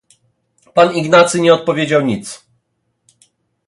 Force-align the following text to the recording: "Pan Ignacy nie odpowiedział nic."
"Pan 0.73 0.95
Ignacy 0.95 1.41
nie 1.41 1.53
odpowiedział 1.53 2.01
nic." 2.01 2.45